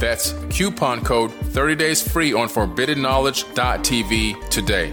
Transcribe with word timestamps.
that's 0.00 0.34
coupon 0.48 1.04
code 1.04 1.30
30 1.30 1.76
days 1.76 2.02
free 2.02 2.32
on 2.32 2.48
forbiddenknowledge.tv 2.48 4.50
today. 4.50 4.92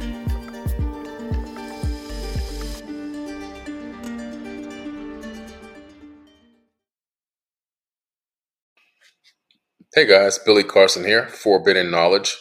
Hey 9.95 10.05
guys, 10.05 10.37
Billy 10.37 10.63
Carson 10.63 11.03
here, 11.03 11.27
Forbidden 11.27 11.89
Knowledge. 11.89 12.37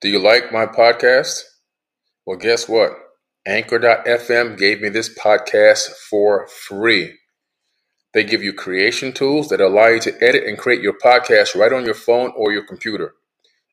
Do 0.00 0.08
you 0.08 0.20
like 0.20 0.52
my 0.52 0.66
podcast? 0.66 1.42
Well, 2.24 2.36
guess 2.36 2.68
what? 2.68 2.92
Anchor.fm 3.44 4.56
gave 4.56 4.80
me 4.80 4.90
this 4.90 5.12
podcast 5.18 5.88
for 6.08 6.46
free. 6.46 7.14
They 8.16 8.24
give 8.24 8.42
you 8.42 8.54
creation 8.54 9.12
tools 9.12 9.50
that 9.50 9.60
allow 9.60 9.88
you 9.88 10.00
to 10.00 10.24
edit 10.24 10.44
and 10.44 10.56
create 10.56 10.80
your 10.80 10.94
podcast 10.94 11.54
right 11.54 11.70
on 11.70 11.84
your 11.84 11.92
phone 11.92 12.32
or 12.34 12.50
your 12.50 12.64
computer. 12.64 13.12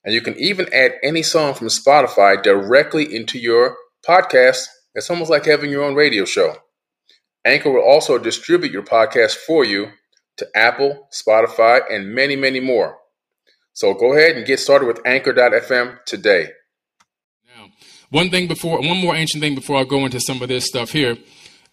And 0.04 0.14
you 0.14 0.20
can 0.20 0.38
even 0.38 0.68
add 0.74 0.96
any 1.02 1.24
song 1.24 1.54
from 1.54 1.68
Spotify 1.68 2.44
directly 2.44 3.16
into 3.16 3.40
your 3.40 3.78
podcast. 4.06 4.66
It's 4.96 5.10
almost 5.10 5.32
like 5.32 5.46
having 5.46 5.72
your 5.72 5.86
own 5.86 5.96
radio 5.96 6.26
show. 6.26 6.58
Anchor 7.46 7.72
will 7.72 7.90
also 7.90 8.18
distribute 8.18 8.74
your 8.74 8.84
podcast 8.84 9.36
for 9.36 9.64
you 9.64 9.92
to 10.36 10.48
Apple, 10.54 11.08
Spotify, 11.14 11.80
and 11.90 12.14
many, 12.14 12.36
many 12.36 12.60
more. 12.60 12.98
So 13.72 13.94
go 13.94 14.12
ahead 14.12 14.36
and 14.36 14.46
get 14.46 14.60
started 14.60 14.88
with 14.88 15.00
Anchor.fm 15.06 16.04
today. 16.04 16.50
Now, 17.56 17.68
one 18.10 18.30
thing 18.30 18.50
before, 18.50 18.80
one 18.80 18.98
more 18.98 19.16
ancient 19.16 19.42
thing 19.42 19.56
before 19.56 19.78
I 19.78 19.86
go 19.86 20.04
into 20.04 20.20
some 20.20 20.42
of 20.42 20.50
this 20.50 20.66
stuff 20.66 20.90
here 20.90 21.16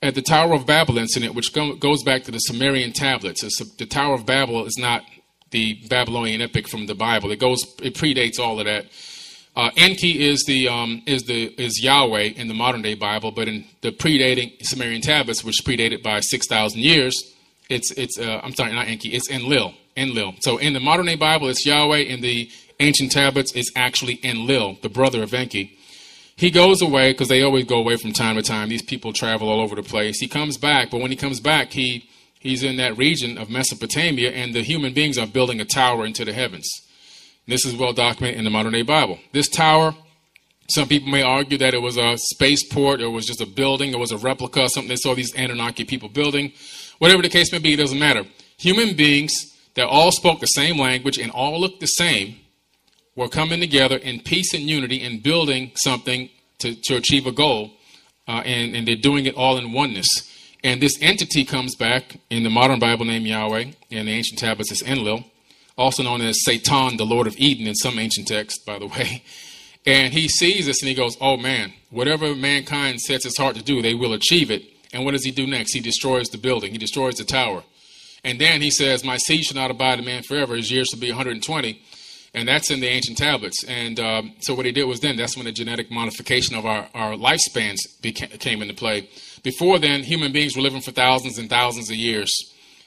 at 0.03 0.15
the 0.15 0.23
Tower 0.23 0.55
of 0.55 0.67
Babel 0.67 0.98
incident, 0.98 1.34
which 1.34 1.53
go, 1.53 1.75
goes 1.75 2.03
back 2.03 2.25
to 2.25 2.31
the 2.31 2.39
Sumerian 2.39 2.93
tablets. 2.93 3.43
It's, 3.43 3.59
the 3.77 3.87
Tower 3.87 4.15
of 4.15 4.25
Babel 4.27 4.65
is 4.65 4.79
not 4.79 5.03
the 5.51 5.75
Babylonian 5.89 6.41
epic 6.41 6.69
from 6.69 6.87
the 6.87 6.95
Bible. 6.95 7.31
It 7.31 7.39
goes, 7.39 7.62
it 7.83 7.95
predates 7.95 8.39
all 8.39 8.59
of 8.59 8.67
that. 8.67 8.87
Uh, 9.56 9.71
Enki 9.77 10.28
is 10.28 10.45
the 10.47 10.69
um, 10.69 11.03
is 11.06 11.25
the 11.25 11.48
is 11.61 11.83
Yahweh 11.83 12.33
in 12.37 12.47
the 12.47 12.55
modern 12.55 12.83
day 12.83 12.95
Bible, 12.95 13.33
but 13.33 13.48
in 13.48 13.65
the 13.81 13.91
predating 13.91 14.53
Sumerian 14.65 15.03
tablets, 15.03 15.43
which 15.43 15.56
predated 15.65 16.05
by 16.05 16.21
six 16.21 16.47
thousand 16.47 16.81
years, 16.81 17.34
it's 17.69 17.91
it's 17.93 18.17
uh, 18.17 18.41
I'm 18.45 18.55
sorry, 18.55 18.73
not 18.73 18.87
Enki, 18.87 19.09
it's 19.09 19.28
Enlil. 19.28 19.75
Enlil. 19.97 20.34
So 20.41 20.59
in 20.59 20.73
the 20.73 20.81
modern 20.81 21.06
day 21.06 21.17
Bible, 21.17 21.48
it's 21.48 21.67
Yahweh. 21.67 21.98
In 21.98 22.21
the 22.21 22.48
ancient 22.78 23.11
tablets, 23.11 23.53
it's 23.53 23.73
actually 23.75 24.21
Enlil, 24.23 24.78
the 24.83 24.89
brother 24.89 25.21
of 25.21 25.34
Enki. 25.34 25.77
He 26.41 26.51
goes 26.51 26.81
away 26.81 27.13
because 27.13 27.29
they 27.29 27.43
always 27.43 27.67
go 27.67 27.77
away 27.77 27.97
from 27.97 28.15
time 28.15 28.37
to 28.37 28.43
time. 28.43 28.71
These 28.71 28.81
people 28.81 29.12
travel 29.12 29.51
all 29.51 29.61
over 29.61 29.77
the 29.77 29.83
place. 29.83 30.19
He 30.21 30.27
comes 30.27 30.56
back, 30.56 30.91
but 30.91 31.03
when 31.03 31.11
he 31.11 31.17
comes 31.17 31.39
back, 31.39 31.73
he 31.73 32.09
he's 32.39 32.62
in 32.62 32.77
that 32.77 32.97
region 32.97 33.37
of 33.37 33.51
Mesopotamia, 33.51 34.31
and 34.31 34.55
the 34.55 34.62
human 34.62 34.95
beings 34.95 35.19
are 35.19 35.27
building 35.27 35.61
a 35.61 35.67
tower 35.67 36.06
into 36.06 36.25
the 36.25 36.33
heavens. 36.33 36.67
This 37.47 37.67
is 37.67 37.77
well 37.77 37.93
documented 37.93 38.39
in 38.39 38.45
the 38.45 38.50
modern 38.50 38.73
day 38.73 38.81
Bible. 38.81 39.19
This 39.33 39.50
tower, 39.50 39.95
some 40.71 40.89
people 40.89 41.11
may 41.11 41.21
argue 41.21 41.59
that 41.59 41.75
it 41.75 41.83
was 41.83 41.99
a 41.99 42.17
spaceport, 42.17 43.03
or 43.03 43.05
it 43.05 43.11
was 43.11 43.27
just 43.27 43.43
a 43.43 43.47
building, 43.47 43.93
it 43.93 43.99
was 43.99 44.11
a 44.11 44.17
replica, 44.17 44.67
something 44.71 44.89
they 44.89 44.97
saw 44.97 45.15
these 45.15 45.34
Anunnaki 45.34 45.84
people 45.84 46.09
building. 46.09 46.55
Whatever 47.00 47.21
the 47.21 47.29
case 47.29 47.53
may 47.53 47.59
be, 47.59 47.75
it 47.75 47.77
doesn't 47.77 47.99
matter. 47.99 48.25
Human 48.56 48.97
beings 48.97 49.34
that 49.75 49.87
all 49.87 50.11
spoke 50.11 50.41
the 50.41 50.47
same 50.47 50.79
language 50.79 51.19
and 51.19 51.31
all 51.33 51.61
looked 51.61 51.81
the 51.81 51.87
same 51.87 52.40
were 53.20 53.28
coming 53.28 53.60
together 53.60 53.98
in 53.98 54.19
peace 54.19 54.54
and 54.54 54.62
unity 54.62 55.04
and 55.04 55.22
building 55.22 55.70
something 55.75 56.31
to, 56.58 56.75
to 56.75 56.97
achieve 56.97 57.26
a 57.26 57.32
goal, 57.32 57.70
uh, 58.26 58.41
and, 58.47 58.75
and 58.75 58.88
they're 58.88 58.97
doing 58.97 59.26
it 59.26 59.34
all 59.34 59.58
in 59.58 59.72
oneness. 59.72 60.08
And 60.64 60.81
this 60.81 60.97
entity 61.03 61.44
comes 61.44 61.76
back 61.76 62.16
in 62.31 62.44
the 62.44 62.48
modern 62.50 62.78
Bible 62.78 63.04
named 63.04 63.26
Yahweh, 63.26 63.72
in 63.91 64.06
the 64.06 64.12
ancient 64.12 64.38
tablets 64.38 64.72
it's 64.72 64.82
Enlil, 64.82 65.25
also 65.76 66.03
known 66.03 66.22
as 66.22 66.42
Satan, 66.42 66.97
the 66.97 67.04
Lord 67.04 67.26
of 67.26 67.36
Eden, 67.36 67.66
in 67.66 67.75
some 67.75 67.98
ancient 67.98 68.26
texts, 68.26 68.64
by 68.64 68.78
the 68.78 68.86
way. 68.86 69.22
And 69.87 70.12
he 70.12 70.28
sees 70.28 70.66
this 70.66 70.82
and 70.82 70.91
he 70.91 70.94
goes, 70.94 71.16
Oh 71.22 71.38
man, 71.38 71.72
whatever 71.88 72.34
mankind 72.34 73.00
sets 73.00 73.25
its 73.25 73.38
heart 73.38 73.56
to 73.56 73.62
do, 73.62 73.81
they 73.81 73.94
will 73.94 74.12
achieve 74.12 74.50
it. 74.50 74.62
And 74.92 75.06
what 75.06 75.12
does 75.12 75.25
he 75.25 75.31
do 75.31 75.47
next? 75.47 75.72
He 75.72 75.81
destroys 75.81 76.28
the 76.28 76.37
building, 76.37 76.72
he 76.72 76.76
destroys 76.76 77.14
the 77.14 77.25
tower. 77.25 77.64
And 78.22 78.38
then 78.38 78.60
he 78.60 78.70
says, 78.70 79.04
My 79.04 79.16
seed 79.16 79.44
shall 79.44 79.56
not 79.56 79.70
abide 79.70 79.98
in 79.98 80.04
man 80.04 80.22
forever, 80.22 80.54
his 80.54 80.70
years 80.70 80.88
shall 80.88 81.00
be 81.00 81.08
120 81.08 81.81
and 82.35 82.47
that's 82.47 82.71
in 82.71 82.81
the 82.81 82.87
ancient 82.87 83.19
tablets. 83.19 83.65
And 83.65 83.99
um, 83.99 84.35
so 84.41 84.55
what 84.55 84.67
he 84.67 84.73
did 84.73 84.85
was 84.85 85.01
then 85.01 85.17
that's 85.17 85.37
when 85.37 85.47
the 85.47 85.53
genetic 85.53 85.91
modification 85.91 86.57
of 86.57 86.65
our, 86.65 86.89
our 86.95 87.15
lifespans 87.15 87.79
came 88.41 88.63
into 88.63 88.75
play. 88.75 89.09
Before 89.43 89.79
then, 89.79 90.03
human 90.03 90.33
beings 90.33 90.57
were 90.57 90.63
living 90.63 90.81
for 90.81 90.93
thousands 90.93 91.39
and 91.39 91.51
thousands 91.51 91.91
of 91.91 91.97
years. 91.97 92.31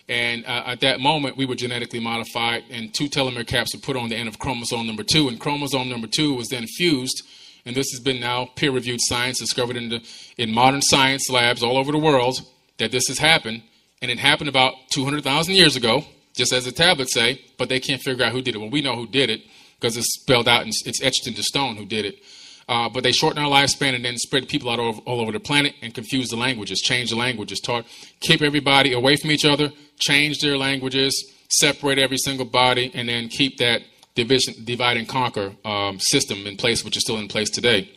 And 0.08 0.46
uh, 0.46 0.64
at 0.68 0.82
that 0.82 1.00
moment, 1.00 1.38
we 1.38 1.46
were 1.46 1.56
genetically 1.56 2.00
modified, 2.00 2.64
and 2.70 2.94
two 2.94 3.06
telomere 3.10 3.48
caps 3.48 3.74
were 3.74 3.82
put 3.82 3.96
on 3.96 4.10
the 4.10 4.16
end 4.16 4.28
of 4.28 4.38
chromosome 4.38 4.86
number 4.86 5.04
two, 5.04 5.30
and 5.30 5.40
chromosome 5.40 5.90
number 5.90 6.08
two 6.08 6.34
was 6.34 6.50
then 6.50 6.68
fused. 6.68 7.24
And 7.66 7.76
this 7.76 7.90
has 7.92 8.02
been 8.02 8.20
now 8.20 8.50
peer-reviewed 8.56 9.00
science 9.02 9.40
discovered 9.40 9.78
in, 9.78 9.90
the, 9.90 10.06
in 10.38 10.54
modern 10.54 10.82
science 10.82 11.30
labs 11.30 11.64
all 11.64 11.78
over 11.78 11.94
the 11.94 11.98
world 11.98 12.42
that 12.78 12.92
this 12.92 13.08
has 13.08 13.20
happened, 13.20 13.64
and 14.02 14.12
it 14.12 14.20
happened 14.20 14.50
about 14.50 14.74
200,000 14.92 15.54
years 15.54 15.78
ago 15.78 16.04
just 16.34 16.54
as 16.54 16.66
the 16.66 16.72
tablets 16.72 17.14
say, 17.14 17.42
but 17.58 17.70
they 17.70 17.80
can't 17.80 18.02
figure 18.02 18.26
out 18.26 18.32
who 18.32 18.42
did 18.42 18.56
it. 18.56 18.60
Well, 18.60 18.70
we 18.70 18.82
know 18.82 18.96
who 18.96 19.08
did 19.08 19.30
it 19.30 19.42
because 19.80 19.98
it's 19.98 20.14
spelled 20.22 20.48
out 20.48 20.64
and 20.64 20.72
it's 20.86 21.02
etched 21.04 21.28
into 21.28 21.44
stone 21.44 21.76
who 21.76 21.86
did 21.86 22.06
it. 22.06 22.20
Uh, 22.68 22.88
but 22.88 23.04
they 23.04 23.12
shorten 23.12 23.44
our 23.44 23.50
lifespan 23.50 23.94
and 23.94 24.06
then 24.06 24.18
spread 24.18 24.48
people 24.48 24.70
out 24.70 24.80
all, 24.80 24.98
all 25.06 25.20
over 25.20 25.34
the 25.34 25.40
planet 25.40 25.74
and 25.82 25.94
confuse 25.94 26.30
the 26.30 26.38
languages, 26.38 26.80
change 26.80 27.10
the 27.10 27.16
languages, 27.16 27.60
taught, 27.60 27.86
keep 28.22 28.42
everybody 28.42 28.94
away 28.94 29.18
from 29.18 29.32
each 29.32 29.44
other, 29.44 29.70
change 30.00 30.40
their 30.40 30.58
languages, 30.58 31.32
separate 31.50 32.00
every 32.00 32.18
single 32.18 32.46
body, 32.46 32.90
and 32.94 33.10
then 33.10 33.28
keep 33.28 33.58
that 33.58 33.82
division, 34.16 34.54
divide 34.64 34.96
and 34.96 35.10
conquer 35.10 35.54
um, 35.66 36.00
system 36.00 36.48
in 36.48 36.56
place, 36.56 36.86
which 36.86 36.96
is 36.96 37.04
still 37.04 37.18
in 37.18 37.28
place 37.28 37.50
today. 37.50 37.92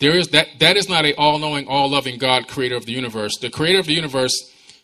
There 0.00 0.16
is 0.16 0.28
that 0.28 0.48
that 0.58 0.76
is 0.76 0.88
not 0.88 1.04
a 1.04 1.14
all-knowing, 1.14 1.68
all-loving 1.68 2.18
God, 2.18 2.48
creator 2.48 2.74
of 2.74 2.86
the 2.86 2.92
universe. 2.92 3.38
The 3.38 3.50
creator 3.50 3.78
of 3.78 3.86
the 3.86 3.94
universe 3.94 4.34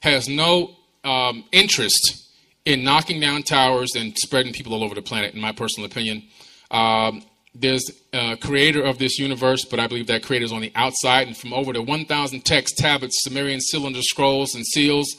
has 0.00 0.28
no 0.28 0.76
um, 1.02 1.44
interest 1.52 2.25
in 2.66 2.82
knocking 2.82 3.20
down 3.20 3.44
towers 3.44 3.94
and 3.94 4.14
spreading 4.18 4.52
people 4.52 4.74
all 4.74 4.84
over 4.84 4.94
the 4.94 5.00
planet, 5.00 5.34
in 5.34 5.40
my 5.40 5.52
personal 5.52 5.88
opinion. 5.88 6.24
Um, 6.70 7.22
there's 7.54 7.90
a 8.12 8.36
creator 8.36 8.82
of 8.82 8.98
this 8.98 9.18
universe, 9.18 9.64
but 9.64 9.80
I 9.80 9.86
believe 9.86 10.08
that 10.08 10.22
creator 10.22 10.44
is 10.44 10.52
on 10.52 10.60
the 10.60 10.72
outside. 10.74 11.28
And 11.28 11.36
from 11.36 11.54
over 11.54 11.72
the 11.72 11.80
1,000 11.80 12.44
texts, 12.44 12.78
tablets, 12.78 13.22
Sumerian 13.22 13.60
cylinder 13.60 14.02
scrolls, 14.02 14.54
and 14.54 14.66
seals, 14.66 15.16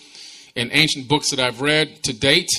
and 0.55 0.69
ancient 0.73 1.07
books 1.07 1.31
that 1.31 1.39
I've 1.39 1.61
read 1.61 2.03
to 2.03 2.13
date, 2.13 2.49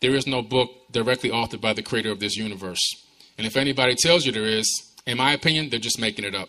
there 0.00 0.14
is 0.14 0.26
no 0.26 0.42
book 0.42 0.70
directly 0.90 1.30
authored 1.30 1.60
by 1.60 1.72
the 1.72 1.82
creator 1.82 2.10
of 2.10 2.20
this 2.20 2.36
universe. 2.36 2.80
And 3.38 3.46
if 3.46 3.56
anybody 3.56 3.94
tells 3.94 4.26
you 4.26 4.32
there 4.32 4.44
is, 4.44 4.68
in 5.06 5.16
my 5.16 5.32
opinion, 5.32 5.70
they're 5.70 5.78
just 5.78 6.00
making 6.00 6.24
it 6.24 6.34
up. 6.34 6.48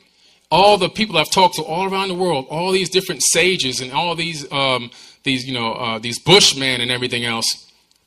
All 0.52 0.78
the 0.80 0.90
people 0.90 1.18
I've 1.18 1.30
talked 1.30 1.56
to 1.56 1.64
all 1.64 1.86
around 1.94 2.08
the 2.08 2.16
world, 2.16 2.48
all 2.50 2.72
these 2.72 2.90
different 2.90 3.22
sages 3.22 3.82
and 3.82 3.92
all 3.92 4.16
these 4.16 4.52
um, 4.52 4.90
these, 5.30 5.46
you 5.46 5.54
know, 5.54 5.74
uh, 5.74 6.00
these 6.00 6.20
bushmen 6.20 6.82
and 6.82 6.90
everything 6.90 7.24
else, 7.24 7.48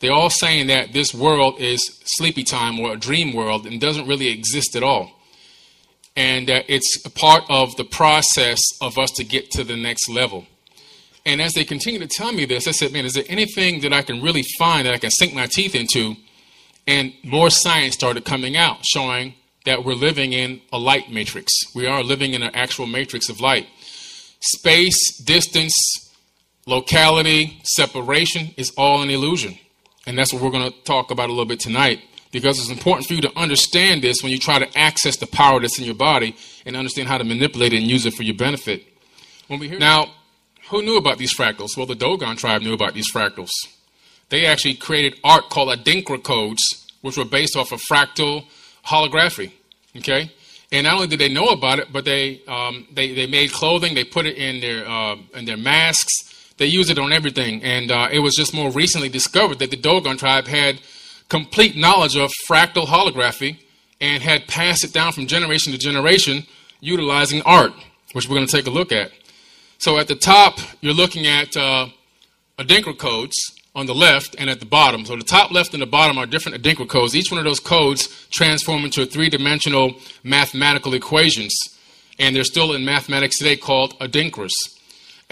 they're 0.00 0.12
all 0.12 0.30
saying 0.30 0.66
that 0.66 0.92
this 0.92 1.14
world 1.14 1.60
is 1.60 2.00
sleepy 2.04 2.42
time 2.42 2.80
or 2.80 2.92
a 2.92 2.96
dream 2.96 3.32
world 3.32 3.66
and 3.66 3.80
doesn't 3.80 4.08
really 4.08 4.28
exist 4.28 4.74
at 4.74 4.82
all. 4.82 5.12
And 6.16 6.48
that 6.48 6.64
it's 6.69 6.90
a 7.06 7.10
part 7.10 7.44
of 7.48 7.76
the 7.76 7.84
process 7.84 8.60
of 8.80 8.98
us 8.98 9.12
to 9.12 9.24
get 9.24 9.50
to 9.52 9.62
the 9.62 9.76
next 9.76 10.08
level. 10.08 10.46
And 11.24 11.40
as 11.40 11.52
they 11.54 11.64
continue 11.64 12.00
to 12.00 12.08
tell 12.08 12.32
me 12.32 12.44
this, 12.44 12.66
I 12.66 12.72
said, 12.72 12.92
man, 12.92 13.04
is 13.04 13.14
there 13.14 13.24
anything 13.28 13.80
that 13.82 13.92
I 13.92 14.02
can 14.02 14.20
really 14.20 14.44
find 14.58 14.86
that 14.86 14.94
I 14.94 14.98
can 14.98 15.10
sink 15.10 15.32
my 15.32 15.46
teeth 15.46 15.76
into? 15.76 16.16
And 16.86 17.12
more 17.22 17.48
science 17.48 17.94
started 17.94 18.24
coming 18.24 18.56
out 18.56 18.84
showing 18.84 19.34
that 19.64 19.84
we're 19.84 19.94
living 19.94 20.32
in 20.32 20.60
a 20.72 20.78
light 20.78 21.12
matrix. 21.12 21.52
We 21.76 21.86
are 21.86 22.02
living 22.02 22.34
in 22.34 22.42
an 22.42 22.50
actual 22.54 22.86
matrix 22.86 23.28
of 23.28 23.40
light. 23.40 23.69
Space, 24.40 25.22
distance, 25.22 25.76
locality, 26.67 27.61
separation 27.64 28.50
is 28.56 28.73
all 28.76 29.03
an 29.03 29.11
illusion. 29.11 29.59
And 30.06 30.19
that's 30.19 30.32
what 30.32 30.43
we're 30.43 30.50
going 30.50 30.70
to 30.70 30.79
talk 30.82 31.11
about 31.11 31.29
a 31.29 31.32
little 31.32 31.47
bit 31.47 31.61
tonight. 31.61 32.00
because 32.32 32.59
it's 32.59 32.70
important 32.70 33.06
for 33.06 33.14
you 33.14 33.20
to 33.20 33.38
understand 33.38 34.03
this 34.03 34.23
when 34.23 34.32
you 34.32 34.38
try 34.38 34.59
to 34.59 34.79
access 34.79 35.17
the 35.19 35.26
power 35.26 35.61
that's 35.61 35.79
in 35.79 35.85
your 35.85 35.94
body 35.94 36.35
and 36.67 36.76
understand 36.76 37.06
how 37.06 37.19
to 37.19 37.25
manipulate 37.25 37.73
it 37.75 37.76
and 37.76 37.87
use 37.87 38.06
it 38.06 38.14
for 38.14 38.23
your 38.25 38.35
benefit. 38.35 38.82
When 39.49 39.61
we 39.61 39.69
hear 39.69 39.79
now, 39.79 40.06
who 40.70 40.82
knew 40.82 40.97
about 40.97 41.19
these 41.19 41.37
fractals? 41.37 41.76
Well, 41.76 41.87
the 41.87 41.94
Dogon 41.94 42.37
tribe 42.37 42.62
knew 42.62 42.73
about 42.73 42.94
these 42.94 43.12
fractals. 43.12 43.50
They 44.31 44.47
actually 44.47 44.75
created 44.75 45.20
art 45.23 45.50
called 45.50 45.69
Adinkra 45.79 46.23
codes, 46.23 46.62
which 47.03 47.19
were 47.19 47.26
based 47.26 47.55
off 47.55 47.70
of 47.70 47.82
fractal 47.82 48.47
holography. 48.87 49.53
Okay, 49.94 50.32
and 50.73 50.85
not 50.85 50.94
only 50.94 51.08
did 51.08 51.19
they 51.19 51.29
know 51.29 51.49
about 51.49 51.79
it, 51.79 51.93
but 51.93 52.06
they 52.06 52.41
um, 52.49 52.87
they 52.91 53.12
they 53.12 53.26
made 53.26 53.53
clothing. 53.53 53.94
They 53.94 54.05
put 54.05 54.25
it 54.25 54.38
in 54.38 54.61
their 54.61 54.88
uh, 54.88 55.17
in 55.35 55.44
their 55.44 55.58
masks. 55.58 56.31
They 56.58 56.66
use 56.66 56.90
it 56.90 56.99
on 56.99 57.12
everything. 57.12 57.62
And 57.62 57.90
uh, 57.90 58.08
it 58.10 58.20
was 58.20 58.34
just 58.34 58.54
more 58.54 58.70
recently 58.70 59.08
discovered 59.08 59.58
that 59.58 59.70
the 59.70 59.76
Dogon 59.76 60.19
tribe 60.19 60.46
had 60.46 60.81
complete 61.28 61.76
knowledge 61.76 62.16
of 62.16 62.31
fractal 62.49 62.87
holography 62.87 63.58
and 64.00 64.22
had 64.22 64.46
passed 64.49 64.84
it 64.84 64.93
down 64.93 65.12
from 65.12 65.26
generation 65.26 65.72
to 65.72 65.78
generation 65.78 66.46
utilizing 66.81 67.40
art, 67.43 67.72
which 68.12 68.28
we're 68.28 68.37
going 68.37 68.46
to 68.46 68.56
take 68.56 68.66
a 68.66 68.70
look 68.70 68.93
at. 68.93 69.12
So 69.78 69.99
at 69.99 70.08
the 70.08 70.14
top, 70.14 70.58
you're 70.81 70.93
looking 70.93 71.26
at 71.26 71.56
uh, 71.56 71.88
Adinkra 72.58 72.98
codes 72.98 73.37
on 73.75 73.87
the 73.87 73.94
left 73.94 74.37
and 74.38 74.50
at 74.50 74.60
the 74.60 74.66
bottom. 74.66 75.05
So 75.06 75.16
the 75.16 75.25
top 75.25 75.50
left 75.50 75.72
and 75.72 75.82
the 75.82 75.87
bottom 75.87 76.19
are 76.19 76.26
different 76.26 76.62
Adinkra 76.62 76.88
codes. 76.88 77.16
Each 77.16 77.31
one 77.31 77.38
of 77.38 77.44
those 77.44 77.60
codes 77.60 78.28
transform 78.31 78.84
into 78.84 79.06
three-dimensional 79.06 79.94
mathematical 80.22 80.94
equations, 80.94 81.55
and 82.19 82.37
they're 82.37 82.44
still 82.44 82.75
in 82.75 82.84
mathematics 82.84 83.38
today 83.38 83.56
called 83.56 83.98
Adinkras. 83.98 84.52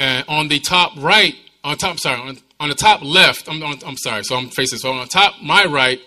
And 0.00 0.24
on 0.28 0.48
the 0.48 0.58
top 0.58 0.92
right, 0.96 1.36
on 1.62 1.76
top, 1.76 2.00
sorry, 2.00 2.18
on, 2.18 2.38
on 2.58 2.70
the 2.70 2.74
top 2.74 3.02
left, 3.02 3.48
I'm, 3.48 3.62
on, 3.62 3.78
I'm 3.86 3.98
sorry, 3.98 4.24
so 4.24 4.34
I'm 4.34 4.48
facing, 4.48 4.78
so 4.78 4.90
on 4.90 5.02
the 5.02 5.06
top, 5.06 5.34
my 5.42 5.66
right 5.66 6.00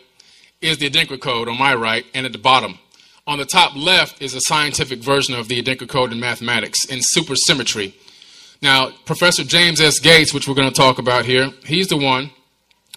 is 0.61 0.79
the 0.79 0.89
Adinkra 0.89 1.21
code 1.21 1.47
on 1.47 1.59
my 1.59 1.75
right, 1.75 2.03
and 2.15 2.25
at 2.25 2.31
the 2.31 2.39
bottom. 2.39 2.79
On 3.27 3.37
the 3.37 3.45
top 3.45 3.75
left 3.75 4.19
is 4.19 4.33
a 4.33 4.41
scientific 4.41 4.99
version 4.99 5.35
of 5.35 5.47
the 5.47 5.61
Adinkra 5.61 5.87
code 5.87 6.11
in 6.11 6.19
mathematics 6.19 6.85
in 6.85 7.01
supersymmetry. 7.15 7.93
Now, 8.63 8.89
Professor 9.05 9.43
James 9.43 9.79
S. 9.79 9.99
Gates, 9.99 10.33
which 10.33 10.47
we're 10.47 10.55
going 10.55 10.69
to 10.69 10.75
talk 10.75 10.97
about 10.97 11.25
here, 11.25 11.51
he's 11.63 11.87
the 11.87 11.97
one 11.97 12.31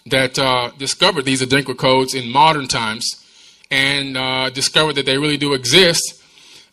that 0.07 0.39
uh, 0.39 0.71
discovered 0.79 1.27
these 1.27 1.43
Adinkra 1.43 1.77
codes 1.77 2.15
in 2.15 2.33
modern 2.33 2.69
times 2.69 3.07
and 3.71 4.17
uh, 4.17 4.49
discovered 4.49 4.95
that 4.95 5.05
they 5.05 5.19
really 5.19 5.37
do 5.37 5.53
exist 5.53 6.23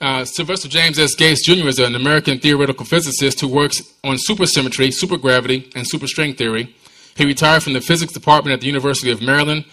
uh, 0.04 0.26
Sylvester 0.26 0.68
James 0.68 1.00
S. 1.00 1.16
Gates 1.16 1.46
Jr. 1.46 1.68
is 1.68 1.80
an 1.80 1.96
American 1.96 2.38
theoretical 2.38 2.86
physicist 2.86 3.40
who 3.40 3.48
works 3.48 3.82
on 4.04 4.18
supersymmetry, 4.18 4.90
supergravity, 4.90 5.74
and 5.76 5.88
superstring 5.90 6.38
theory. 6.38 6.76
He 7.16 7.26
retired 7.26 7.64
from 7.64 7.72
the 7.72 7.80
physics 7.80 8.12
department 8.12 8.54
at 8.54 8.60
the 8.60 8.68
University 8.68 9.12
of 9.12 9.22
Maryland 9.22 9.64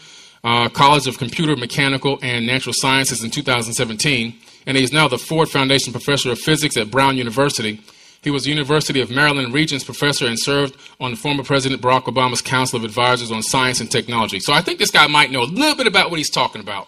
uh, 0.45 0.69
College 0.69 1.09
of 1.09 1.19
Computer, 1.19 1.57
Mechanical, 1.57 2.19
and 2.23 2.47
Natural 2.47 2.73
Sciences 2.73 3.25
in 3.25 3.31
2017, 3.31 4.39
and 4.67 4.77
he 4.77 4.85
is 4.85 4.93
now 4.93 5.09
the 5.09 5.19
Ford 5.19 5.49
Foundation 5.49 5.93
Professor 5.93 6.31
of 6.31 6.39
Physics 6.39 6.77
at 6.77 6.93
Brown 6.93 7.17
University. 7.17 7.83
He 8.23 8.31
was 8.31 8.47
University 8.47 9.01
of 9.01 9.11
Maryland 9.11 9.53
Regents 9.53 9.85
Professor 9.85 10.27
and 10.27 10.39
served 10.39 10.77
on 11.01 11.17
former 11.17 11.43
President 11.43 11.83
Barack 11.83 12.05
Obama's 12.05 12.41
Council 12.41 12.79
of 12.79 12.85
Advisors 12.85 13.33
on 13.33 13.43
Science 13.43 13.81
and 13.81 13.91
Technology. 13.91 14.39
So 14.39 14.53
I 14.53 14.61
think 14.61 14.79
this 14.79 14.91
guy 14.91 15.07
might 15.09 15.31
know 15.31 15.43
a 15.43 15.45
little 15.45 15.77
bit 15.77 15.89
about 15.89 16.11
what 16.11 16.19
he's 16.19 16.31
talking 16.31 16.61
about. 16.61 16.87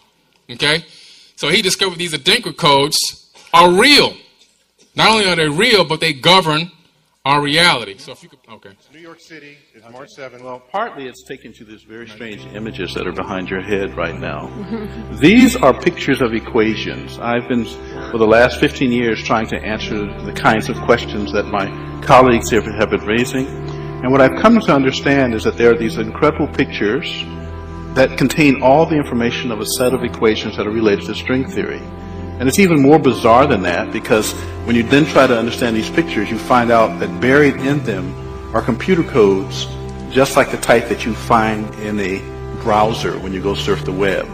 Okay? 0.49 0.85
So 1.35 1.49
he 1.49 1.61
discovered 1.61 1.99
these 1.99 2.13
Adinkra 2.13 2.55
codes 2.55 3.22
are 3.53 3.71
real. 3.71 4.15
Not 4.95 5.11
only 5.11 5.25
are 5.25 5.35
they 5.35 5.49
real, 5.49 5.85
but 5.85 5.99
they 5.99 6.13
govern 6.13 6.71
our 7.25 7.41
reality. 7.41 7.97
So 7.97 8.11
if 8.11 8.21
you 8.21 8.29
could, 8.29 8.39
okay. 8.49 8.71
New 8.93 8.99
York 8.99 9.21
City 9.21 9.57
is 9.73 9.83
March 9.91 10.09
7th. 10.17 10.41
Well, 10.41 10.59
partly 10.59 11.07
it's 11.07 11.23
taken 11.23 11.53
to 11.53 11.63
these 11.63 11.83
very 11.83 12.07
strange 12.07 12.45
images 12.47 12.93
that 12.95 13.07
are 13.07 13.13
behind 13.13 13.49
your 13.49 13.61
head 13.61 13.95
right 13.95 14.19
now. 14.19 14.47
these 15.21 15.55
are 15.55 15.73
pictures 15.73 16.21
of 16.21 16.33
equations. 16.33 17.17
I've 17.19 17.47
been, 17.47 17.65
for 18.11 18.17
the 18.17 18.27
last 18.27 18.59
15 18.59 18.91
years, 18.91 19.23
trying 19.23 19.47
to 19.47 19.57
answer 19.57 20.05
the 20.25 20.33
kinds 20.33 20.67
of 20.67 20.75
questions 20.81 21.31
that 21.31 21.45
my 21.45 21.67
colleagues 22.01 22.49
here 22.49 22.61
have 22.61 22.89
been 22.89 23.05
raising. 23.05 23.47
And 23.47 24.11
what 24.11 24.19
I've 24.19 24.41
come 24.41 24.59
to 24.59 24.73
understand 24.73 25.33
is 25.33 25.45
that 25.45 25.55
there 25.55 25.71
are 25.71 25.77
these 25.77 25.97
incredible 25.97 26.47
pictures 26.49 27.23
that 27.95 28.17
contain 28.17 28.61
all 28.61 28.85
the 28.85 28.97
information 28.97 29.49
of 29.49 29.61
a 29.61 29.65
set 29.65 29.93
of 29.93 30.03
equations 30.03 30.57
that 30.57 30.67
are 30.67 30.71
related 30.71 31.05
to 31.05 31.15
string 31.15 31.49
theory. 31.49 31.81
And 32.39 32.49
it's 32.49 32.59
even 32.59 32.81
more 32.81 32.99
bizarre 32.99 33.47
than 33.47 33.61
that 33.63 33.91
because 33.91 34.33
when 34.65 34.75
you 34.75 34.83
then 34.83 35.05
try 35.05 35.27
to 35.27 35.37
understand 35.37 35.75
these 35.75 35.89
pictures, 35.89 36.29
you 36.29 36.37
find 36.37 36.71
out 36.71 36.99
that 36.99 37.21
buried 37.21 37.55
in 37.55 37.83
them 37.83 38.13
are 38.55 38.61
computer 38.61 39.03
codes 39.03 39.67
just 40.11 40.35
like 40.35 40.51
the 40.51 40.57
type 40.57 40.87
that 40.89 41.05
you 41.05 41.13
find 41.15 41.73
in 41.75 41.99
a 41.99 42.19
browser 42.61 43.17
when 43.19 43.33
you 43.33 43.41
go 43.41 43.53
surf 43.53 43.83
the 43.83 43.91
web. 43.91 44.27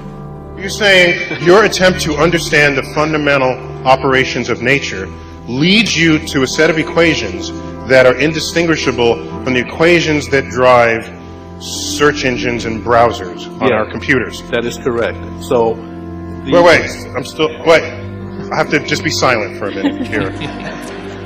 You're 0.57 0.69
saying 0.69 1.42
your 1.44 1.63
attempt 1.63 2.01
to 2.01 2.16
understand 2.16 2.78
the 2.78 2.84
fundamental 2.94 3.51
operations 3.88 4.50
of 4.50 4.62
nature 4.62 5.07
leads 5.48 5.98
you 5.98 6.19
to 6.28 6.44
a 6.44 6.48
set 6.48 6.69
of 6.69 6.78
equations 6.78 7.52
that 7.88 8.06
are 8.06 8.16
indistinguishable 8.19 9.16
from 9.44 9.54
the 9.54 9.60
equations 9.60 10.28
that 10.30 10.50
drive 10.50 11.10
search 11.63 12.25
engines 12.25 12.66
and 12.66 12.84
browsers 12.84 13.48
on 13.62 13.69
Yeah. 13.69 13.75
our 13.78 13.86
computers. 13.90 14.44
That 14.52 14.66
is 14.66 14.78
correct. 14.78 15.18
So, 15.42 15.74
Wait, 16.51 16.63
wait, 16.63 16.90
I'm 17.16 17.24
still, 17.25 17.50
wait. 17.66 17.84
I 18.51 18.56
have 18.57 18.69
to 18.72 18.80
just 18.86 19.04
be 19.04 19.10
silent 19.12 19.57
for 19.57 19.68
a 19.68 19.75
minute 19.75 20.07
here. 20.13 20.30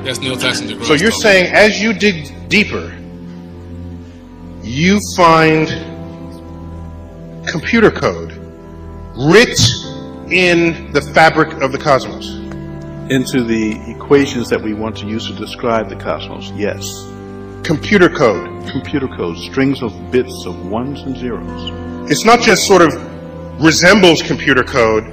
That's 0.03 0.19
Neil 0.19 0.35
Tyson 0.35 0.67
DeGrasse. 0.67 0.85
So 0.85 0.93
you're 0.93 1.11
saying 1.11 1.53
as 1.53 1.81
you 1.81 1.93
dig 1.93 2.49
deeper, 2.49 2.93
you 4.61 4.99
find 5.15 5.67
computer 7.47 7.91
code 7.91 8.31
writ 9.17 9.59
in 10.31 10.91
the 10.93 11.01
fabric 11.13 11.61
of 11.61 11.71
the 11.71 11.77
cosmos. 11.77 12.39
into 13.11 13.43
the 13.43 13.77
equations 13.91 14.49
that 14.49 14.61
we 14.61 14.73
want 14.73 14.97
to 14.97 15.05
use 15.05 15.27
to 15.27 15.33
describe 15.35 15.89
the 15.89 15.95
cosmos. 15.95 16.51
Yes. 16.51 16.85
Computer 17.63 18.09
code. 18.09 18.67
Computer 18.69 19.07
code, 19.09 19.37
strings 19.37 19.81
of 19.83 19.91
bits 20.11 20.45
of 20.45 20.65
ones 20.67 21.01
and 21.01 21.15
zeros. 21.17 22.09
It's 22.09 22.25
not 22.25 22.41
just 22.41 22.65
sort 22.65 22.81
of 22.81 22.91
resembles 23.59 24.21
computer 24.21 24.63
code. 24.63 25.05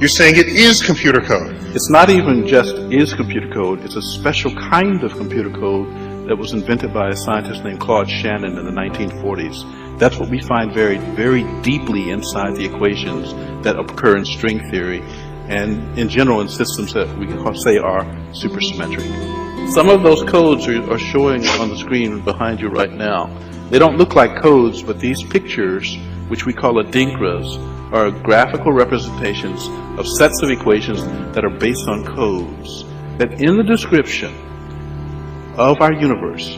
You're 0.00 0.08
saying 0.08 0.36
it 0.36 0.48
is 0.48 0.82
computer 0.82 1.20
code. 1.20 1.54
It's 1.74 1.90
not 1.90 2.10
even 2.10 2.46
just 2.46 2.74
is 2.74 3.14
computer 3.14 3.48
code, 3.52 3.84
it's 3.84 3.96
a 3.96 4.02
special 4.02 4.54
kind 4.54 5.04
of 5.04 5.12
computer 5.12 5.50
code 5.50 6.28
that 6.28 6.36
was 6.36 6.52
invented 6.52 6.92
by 6.92 7.10
a 7.10 7.16
scientist 7.16 7.62
named 7.62 7.80
Claude 7.80 8.10
Shannon 8.10 8.58
in 8.58 8.64
the 8.64 8.72
1940s. 8.72 9.98
That's 9.98 10.18
what 10.18 10.28
we 10.28 10.40
find 10.40 10.72
very, 10.74 10.98
very 11.14 11.44
deeply 11.62 12.10
inside 12.10 12.56
the 12.56 12.64
equations 12.64 13.32
that 13.62 13.78
occur 13.78 14.16
in 14.16 14.24
string 14.24 14.68
theory 14.70 15.00
and 15.48 15.96
in 15.98 16.08
general 16.08 16.40
in 16.40 16.48
systems 16.48 16.92
that 16.92 17.06
we 17.18 17.26
can 17.26 17.38
say 17.56 17.78
are 17.78 18.04
supersymmetric. 18.32 19.72
Some 19.72 19.88
of 19.88 20.02
those 20.02 20.22
codes 20.24 20.66
are, 20.66 20.90
are 20.90 20.98
showing 20.98 21.46
on 21.46 21.68
the 21.68 21.76
screen 21.76 22.20
behind 22.20 22.60
you 22.60 22.68
right 22.68 22.92
now. 22.92 23.26
They 23.70 23.78
don't 23.78 23.96
look 23.96 24.14
like 24.14 24.42
codes, 24.42 24.82
but 24.82 24.98
these 24.98 25.22
pictures, 25.22 25.96
which 26.28 26.44
we 26.44 26.52
call 26.52 26.74
adinkras, 26.74 27.75
are 27.92 28.10
graphical 28.10 28.72
representations 28.72 29.68
of 29.98 30.06
sets 30.06 30.42
of 30.42 30.50
equations 30.50 31.04
that 31.34 31.44
are 31.44 31.50
based 31.58 31.86
on 31.88 32.04
codes. 32.04 32.84
That 33.18 33.40
in 33.40 33.56
the 33.56 33.62
description 33.62 34.34
of 35.56 35.80
our 35.80 35.92
universe, 35.92 36.56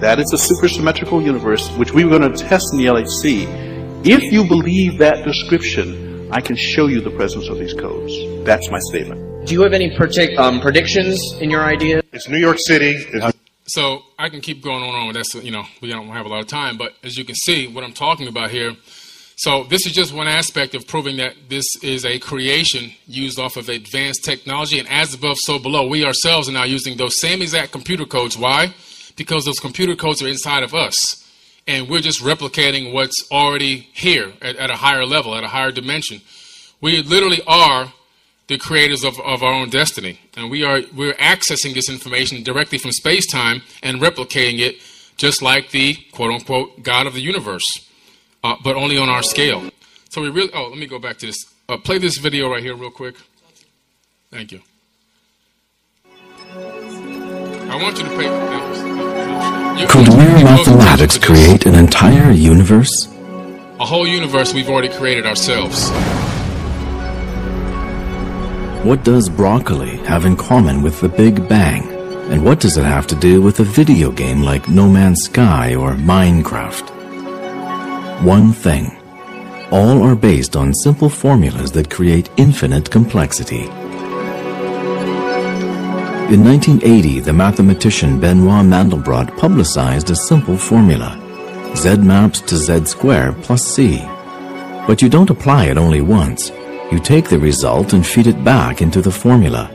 that 0.00 0.18
is 0.18 0.32
a 0.32 0.36
supersymmetrical 0.36 1.22
universe, 1.24 1.68
which 1.76 1.92
we 1.92 2.04
were 2.04 2.18
going 2.18 2.32
to 2.32 2.36
test 2.38 2.72
in 2.72 2.78
the 2.78 2.86
LHC. 2.86 4.06
If 4.06 4.32
you 4.32 4.44
believe 4.46 4.98
that 4.98 5.24
description, 5.24 6.32
I 6.32 6.40
can 6.40 6.56
show 6.56 6.86
you 6.86 7.00
the 7.00 7.10
presence 7.10 7.48
of 7.48 7.58
these 7.58 7.74
codes. 7.74 8.12
That's 8.44 8.70
my 8.70 8.78
statement. 8.90 9.46
Do 9.46 9.54
you 9.54 9.62
have 9.62 9.72
any 9.72 9.90
partic- 9.90 10.38
um, 10.38 10.60
predictions 10.60 11.20
in 11.40 11.50
your 11.50 11.62
idea? 11.62 12.02
It's 12.12 12.28
New 12.28 12.38
York 12.38 12.56
City. 12.58 12.96
It's 13.12 13.36
So 13.66 14.02
I 14.18 14.28
can 14.28 14.40
keep 14.40 14.62
going 14.62 14.82
on 14.82 14.88
and 14.88 14.96
on 14.96 15.06
with 15.08 15.16
that. 15.16 15.44
You 15.44 15.50
know, 15.50 15.64
we 15.80 15.88
don't 15.88 16.08
have 16.08 16.26
a 16.26 16.28
lot 16.28 16.40
of 16.40 16.46
time, 16.46 16.76
but 16.76 16.94
as 17.02 17.16
you 17.16 17.24
can 17.24 17.34
see, 17.34 17.66
what 17.66 17.84
I'm 17.84 17.92
talking 17.92 18.26
about 18.26 18.50
here. 18.50 18.76
So 19.40 19.64
this 19.64 19.86
is 19.86 19.92
just 19.92 20.12
one 20.12 20.28
aspect 20.28 20.74
of 20.74 20.86
proving 20.86 21.16
that 21.16 21.34
this 21.48 21.64
is 21.82 22.04
a 22.04 22.18
creation 22.18 22.92
used 23.06 23.38
off 23.38 23.56
of 23.56 23.70
advanced 23.70 24.22
technology, 24.22 24.78
and 24.78 24.86
as 24.86 25.14
above, 25.14 25.38
so 25.40 25.58
below. 25.58 25.86
We 25.86 26.04
ourselves 26.04 26.50
are 26.50 26.52
now 26.52 26.64
using 26.64 26.98
those 26.98 27.18
same 27.18 27.40
exact 27.40 27.72
computer 27.72 28.04
codes. 28.04 28.36
Why? 28.36 28.74
Because 29.16 29.46
those 29.46 29.58
computer 29.58 29.96
codes 29.96 30.20
are 30.20 30.28
inside 30.28 30.62
of 30.62 30.74
us, 30.74 30.94
and 31.66 31.88
we're 31.88 32.02
just 32.02 32.20
replicating 32.20 32.92
what's 32.92 33.26
already 33.32 33.88
here 33.94 34.30
at, 34.42 34.56
at 34.56 34.68
a 34.68 34.76
higher 34.76 35.06
level, 35.06 35.34
at 35.34 35.42
a 35.42 35.48
higher 35.48 35.72
dimension. 35.72 36.20
We 36.82 37.02
literally 37.02 37.40
are 37.46 37.94
the 38.48 38.58
creators 38.58 39.04
of, 39.04 39.18
of 39.20 39.42
our 39.42 39.54
own 39.54 39.70
destiny. 39.70 40.20
And 40.36 40.50
we 40.50 40.64
are 40.64 40.82
we're 40.94 41.14
accessing 41.14 41.72
this 41.72 41.88
information 41.88 42.42
directly 42.42 42.76
from 42.76 42.92
space 42.92 43.26
time 43.26 43.62
and 43.82 44.02
replicating 44.02 44.58
it 44.58 44.82
just 45.16 45.40
like 45.40 45.70
the 45.70 45.94
quote 46.12 46.30
unquote 46.30 46.82
God 46.82 47.06
of 47.06 47.14
the 47.14 47.22
universe, 47.22 47.64
uh, 48.44 48.56
but 48.64 48.76
only 48.76 48.96
on 48.98 49.08
our 49.08 49.22
scale. 49.22 49.70
So 50.08 50.20
we 50.22 50.28
really 50.30 50.50
oh 50.54 50.68
let 50.68 50.78
me 50.78 50.86
go 50.86 50.98
back 50.98 51.18
to 51.18 51.26
this. 51.26 51.36
Uh, 51.68 51.76
play 51.76 51.98
this 51.98 52.18
video 52.18 52.50
right 52.50 52.62
here 52.62 52.74
real 52.74 52.90
quick. 52.90 53.14
Thank 54.30 54.52
you. 54.52 54.60
I 57.72 57.78
want 57.82 57.98
you 57.98 58.04
to 58.04 58.10
pay. 58.16 58.24
You- 59.80 59.86
Could 59.88 60.08
mere 60.16 60.44
mathematics 60.44 61.16
create 61.18 61.64
an 61.66 61.74
entire 61.74 62.30
universe? 62.32 63.08
a 63.78 63.84
whole 63.86 64.06
universe 64.06 64.52
we've 64.52 64.68
already 64.68 64.90
created 64.90 65.24
ourselves. 65.24 65.88
What 68.84 69.04
does 69.04 69.30
broccoli 69.30 69.96
have 70.04 70.26
in 70.26 70.36
common 70.36 70.82
with 70.82 71.00
the 71.00 71.08
Big 71.08 71.48
Bang? 71.48 71.88
And 72.30 72.44
what 72.44 72.60
does 72.60 72.76
it 72.76 72.84
have 72.84 73.06
to 73.06 73.14
do 73.14 73.40
with 73.40 73.58
a 73.60 73.64
video 73.64 74.10
game 74.12 74.42
like 74.42 74.68
No 74.68 74.86
Man's 74.88 75.22
Sky 75.22 75.74
or 75.74 75.92
Minecraft? 75.94 76.90
One 78.22 78.52
thing. 78.52 78.98
All 79.70 80.02
are 80.02 80.14
based 80.14 80.54
on 80.54 80.74
simple 80.74 81.08
formulas 81.08 81.72
that 81.72 81.88
create 81.88 82.28
infinite 82.36 82.90
complexity. 82.90 83.62
In 86.30 86.44
1980, 86.44 87.20
the 87.20 87.32
mathematician 87.32 88.20
Benoit 88.20 88.66
Mandelbrot 88.66 89.38
publicized 89.38 90.10
a 90.10 90.14
simple 90.14 90.58
formula. 90.58 91.16
Z 91.74 91.96
maps 91.96 92.42
to 92.42 92.58
Z 92.58 92.84
squared 92.84 93.42
plus 93.42 93.64
C. 93.64 94.00
But 94.86 95.00
you 95.00 95.08
don't 95.08 95.30
apply 95.30 95.68
it 95.68 95.78
only 95.78 96.02
once. 96.02 96.50
You 96.92 96.98
take 96.98 97.30
the 97.30 97.38
result 97.38 97.94
and 97.94 98.06
feed 98.06 98.26
it 98.26 98.44
back 98.44 98.82
into 98.82 99.00
the 99.00 99.10
formula. 99.10 99.70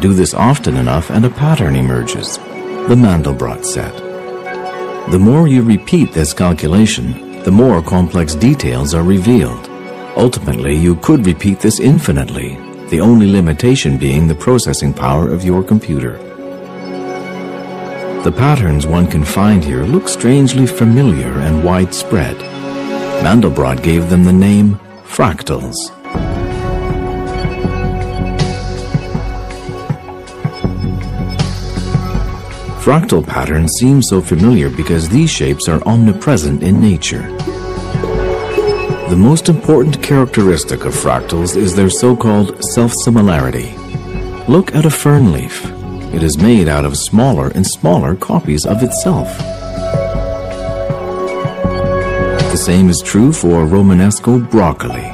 Do 0.00 0.12
this 0.12 0.34
often 0.34 0.76
enough 0.76 1.08
and 1.08 1.24
a 1.24 1.30
pattern 1.30 1.74
emerges, 1.74 2.36
the 2.36 2.94
Mandelbrot 2.94 3.64
set. 3.64 4.03
The 5.10 5.18
more 5.18 5.46
you 5.46 5.62
repeat 5.62 6.12
this 6.12 6.32
calculation, 6.32 7.42
the 7.42 7.50
more 7.50 7.82
complex 7.82 8.34
details 8.34 8.94
are 8.94 9.02
revealed. 9.02 9.68
Ultimately, 10.16 10.74
you 10.74 10.96
could 10.96 11.26
repeat 11.26 11.60
this 11.60 11.78
infinitely, 11.78 12.56
the 12.88 13.00
only 13.00 13.30
limitation 13.30 13.98
being 13.98 14.26
the 14.26 14.34
processing 14.34 14.94
power 14.94 15.28
of 15.28 15.44
your 15.44 15.62
computer. 15.62 16.16
The 18.22 18.32
patterns 18.32 18.86
one 18.86 19.06
can 19.06 19.24
find 19.24 19.62
here 19.62 19.84
look 19.84 20.08
strangely 20.08 20.66
familiar 20.66 21.32
and 21.40 21.62
widespread. 21.62 22.36
Mandelbrot 23.22 23.82
gave 23.82 24.08
them 24.08 24.24
the 24.24 24.32
name 24.32 24.80
fractals. 25.04 25.76
Fractal 32.84 33.26
patterns 33.26 33.72
seem 33.80 34.02
so 34.02 34.20
familiar 34.20 34.68
because 34.68 35.08
these 35.08 35.30
shapes 35.30 35.70
are 35.70 35.82
omnipresent 35.88 36.62
in 36.62 36.82
nature. 36.82 37.26
The 39.08 39.16
most 39.16 39.48
important 39.48 40.02
characteristic 40.02 40.84
of 40.84 40.92
fractals 40.92 41.56
is 41.56 41.74
their 41.74 41.88
so-called 41.88 42.62
self-similarity. 42.62 43.74
Look 44.48 44.74
at 44.74 44.84
a 44.84 44.90
fern 44.90 45.32
leaf. 45.32 45.64
It 46.12 46.22
is 46.22 46.36
made 46.36 46.68
out 46.68 46.84
of 46.84 46.98
smaller 46.98 47.48
and 47.54 47.66
smaller 47.66 48.14
copies 48.14 48.66
of 48.66 48.82
itself. 48.82 49.34
The 52.52 52.58
same 52.58 52.90
is 52.90 53.00
true 53.00 53.32
for 53.32 53.64
Romanesco 53.64 54.50
broccoli. 54.50 55.10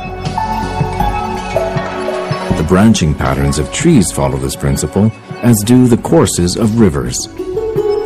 The 2.56 2.66
branching 2.66 3.14
patterns 3.14 3.60
of 3.60 3.72
trees 3.72 4.10
follow 4.10 4.38
this 4.38 4.56
principle, 4.56 5.12
as 5.42 5.62
do 5.62 5.86
the 5.86 5.98
courses 5.98 6.56
of 6.56 6.80
rivers 6.80 7.28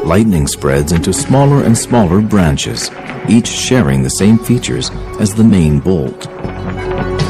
lightning 0.05 0.47
spreads 0.47 0.93
into 0.93 1.13
smaller 1.13 1.65
and 1.65 1.77
smaller 1.77 2.21
branches, 2.21 2.91
each 3.29 3.49
sharing 3.49 4.03
the 4.03 4.11
same 4.11 4.39
features 4.39 4.91
as 5.19 5.35
the 5.35 5.45
main 5.45 5.81
bolt. 5.81 6.29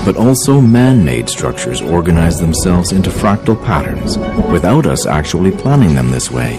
But 0.04 0.16
also 0.16 0.60
man-made 0.60 1.28
structures 1.28 1.80
organize 1.80 2.40
themselves 2.40 2.92
into 2.92 3.10
fractal 3.10 3.62
patterns 3.64 4.18
without 4.50 4.86
us 4.86 5.06
actually 5.06 5.52
planning 5.52 5.94
them 5.94 6.10
this 6.10 6.30
way. 6.30 6.56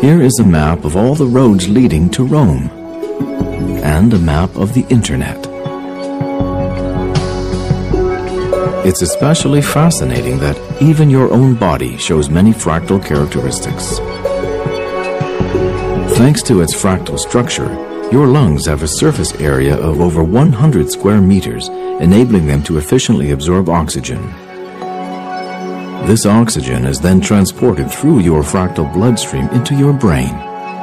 Here 0.00 0.22
is 0.22 0.38
a 0.38 0.44
map 0.44 0.84
of 0.84 0.96
all 0.96 1.14
the 1.14 1.26
roads 1.26 1.68
leading 1.68 2.10
to 2.10 2.24
Rome 2.24 2.70
and 3.82 4.12
a 4.12 4.18
map 4.18 4.54
of 4.56 4.74
the 4.74 4.86
internet. 4.88 5.38
It's 8.82 9.02
especially 9.02 9.60
fascinating 9.60 10.38
that 10.38 10.58
even 10.80 11.10
your 11.10 11.30
own 11.32 11.54
body 11.54 11.98
shows 11.98 12.30
many 12.30 12.52
fractal 12.52 13.04
characteristics. 13.04 13.98
Thanks 16.20 16.42
to 16.42 16.60
its 16.60 16.74
fractal 16.74 17.18
structure, 17.18 17.72
your 18.12 18.26
lungs 18.26 18.66
have 18.66 18.82
a 18.82 18.86
surface 18.86 19.32
area 19.40 19.74
of 19.74 20.02
over 20.02 20.22
100 20.22 20.90
square 20.90 21.18
meters, 21.18 21.68
enabling 21.68 22.46
them 22.46 22.62
to 22.64 22.76
efficiently 22.76 23.30
absorb 23.30 23.70
oxygen. 23.70 24.20
This 26.06 26.26
oxygen 26.26 26.84
is 26.84 27.00
then 27.00 27.22
transported 27.22 27.90
through 27.90 28.18
your 28.18 28.42
fractal 28.42 28.92
bloodstream 28.92 29.48
into 29.48 29.74
your 29.74 29.94
brain, 29.94 30.34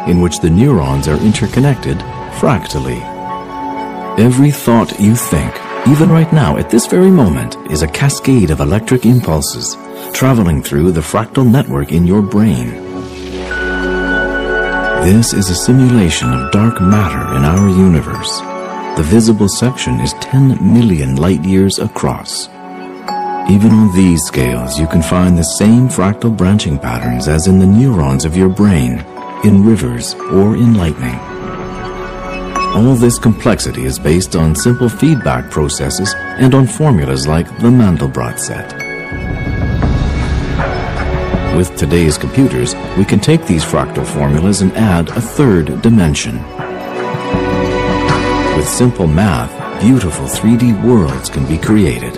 in 0.10 0.22
which 0.22 0.40
the 0.40 0.50
neurons 0.50 1.08
are 1.08 1.22
interconnected 1.24 2.00
fractally. 2.40 3.00
Every 4.18 4.50
thought 4.50 5.00
you 5.00 5.16
think, 5.16 5.54
even 5.88 6.10
right 6.10 6.34
now 6.34 6.58
at 6.58 6.72
this 6.72 6.88
very 6.88 7.12
moment, 7.12 7.58
is 7.70 7.84
a 7.84 7.88
cascade 7.88 8.50
of 8.50 8.60
electric 8.60 9.06
impulses 9.06 9.78
traveling 10.14 10.64
through 10.64 10.94
the 10.94 11.02
fractal 11.02 11.48
network 11.48 11.92
in 11.92 12.08
your 12.08 12.24
brain. 12.24 12.87
This 15.08 15.32
is 15.32 15.50
a 15.50 15.56
simulation 15.56 16.34
of 16.34 16.52
dark 16.52 16.82
matter 16.82 17.38
in 17.38 17.46
our 17.46 17.70
universe. 17.70 18.42
The 18.98 19.08
visible 19.08 19.48
section 19.48 20.02
is 20.02 20.12
10 20.16 20.62
million 20.62 21.16
light 21.16 21.46
years 21.46 21.80
across. 21.80 22.50
Even 23.50 23.72
on 23.72 23.96
these 23.96 24.22
scales, 24.24 24.78
you 24.78 24.86
can 24.86 25.02
find 25.02 25.38
the 25.38 25.46
same 25.46 25.88
fractal 25.88 26.36
branching 26.36 26.78
patterns 26.78 27.30
as 27.30 27.48
in 27.48 27.58
the 27.58 27.66
neurons 27.66 28.26
of 28.26 28.36
your 28.36 28.50
brain, 28.50 29.00
in 29.46 29.64
rivers, 29.64 30.14
or 30.14 30.58
in 30.58 30.74
lightning. 30.74 31.16
All 32.76 32.94
this 32.94 33.18
complexity 33.18 33.86
is 33.86 33.98
based 33.98 34.36
on 34.36 34.56
simple 34.56 34.90
feedback 34.90 35.50
processes 35.50 36.14
and 36.18 36.54
on 36.54 36.68
formulas 36.68 37.26
like 37.26 37.48
the 37.60 37.70
Mandelbrot 37.70 38.38
set. 38.38 38.74
With 41.58 41.76
today's 41.76 42.20
computers, 42.20 42.76
we 43.00 43.04
can 43.04 43.20
take 43.20 43.48
these 43.48 43.66
fractal 43.66 44.06
formulas 44.06 44.62
and 44.62 44.72
add 44.74 45.10
a 45.10 45.20
third 45.20 45.82
dimension. 45.82 46.36
With 48.56 48.70
simple 48.70 49.08
math, 49.08 49.82
beautiful 49.82 50.28
3D 50.28 50.84
worlds 50.84 51.32
can 51.32 51.48
be 51.48 51.58
created. 51.58 52.16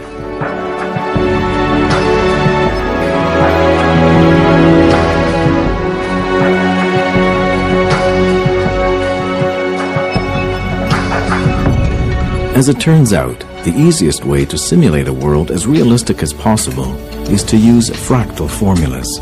As 12.58 12.68
it 12.68 12.82
turns 12.82 13.14
out, 13.14 13.46
the 13.64 13.74
easiest 13.76 14.24
way 14.24 14.46
to 14.46 14.58
simulate 14.58 15.10
a 15.10 15.14
world 15.14 15.52
as 15.52 15.68
realistic 15.68 16.24
as 16.24 16.32
possible 16.32 16.96
is 17.30 17.44
to 17.44 17.58
use 17.58 17.90
fractal 17.90 18.50
formulas. 18.50 19.20